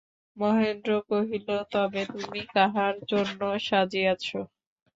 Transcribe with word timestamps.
মহেন্দ্র 0.37 0.89
কহিল, 1.09 1.43
তবে 1.73 2.01
তুমি 2.13 2.41
কাহার 2.53 2.95
জন্য 3.11 3.39
সাজিয়াছ। 3.67 4.25